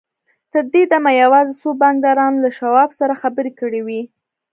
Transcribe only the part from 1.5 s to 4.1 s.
څو بانکدارانو له شواب سره خبرې کړې وې.